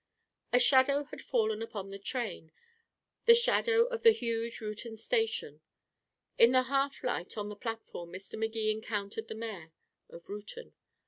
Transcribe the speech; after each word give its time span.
A 0.51 0.57
shadow 0.59 1.03
had 1.03 1.21
fallen 1.21 1.61
upon 1.61 1.89
the 1.89 1.99
train 1.99 2.51
the 3.27 3.35
shadow 3.35 3.83
of 3.85 4.01
the 4.01 4.09
huge 4.11 4.59
Reuton 4.59 4.97
station. 4.97 5.61
In 6.39 6.53
the 6.53 6.63
half 6.63 7.03
light 7.03 7.37
on 7.37 7.49
the 7.49 7.55
platform 7.55 8.11
Mr. 8.11 8.35
Magee 8.35 8.71
encountered 8.71 9.27
the 9.27 9.35
mayor 9.35 9.73
of 10.09 10.25
Reuton. 10.27 10.73